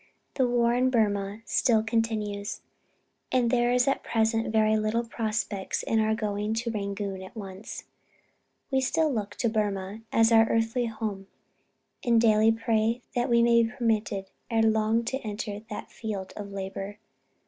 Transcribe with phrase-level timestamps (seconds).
[0.33, 2.61] "The war in Burmah still continues,
[3.31, 7.29] and there is at present very little prospect of our going to Rangoon
[7.63, 7.85] soon.
[8.71, 11.27] We still look to Burmah as our earthly home,
[12.03, 16.51] and daily pray that we may be permitted ere long to enter that field of
[16.51, 16.97] labor.